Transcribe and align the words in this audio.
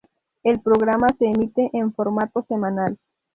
El 0.41 0.61
programa 0.61 1.05
se 1.19 1.25
emite 1.25 1.69
en 1.73 1.93
formato 1.93 2.43
semanal. 2.47 2.97